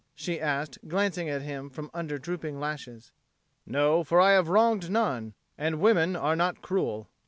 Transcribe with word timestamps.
she 0.15 0.41
asked, 0.41 0.79
glancing 0.87 1.29
at 1.29 1.43
him 1.43 1.69
from 1.69 1.91
under 1.93 2.17
drooping 2.17 2.59
lashes. 2.59 3.11
"No, 3.67 4.03
for 4.03 4.19
I 4.19 4.31
have 4.31 4.49
wronged 4.49 4.89
none; 4.89 5.35
and 5.59 5.79
women 5.79 6.15
are 6.15 6.35
not 6.35 6.59
cruel." 6.59 7.07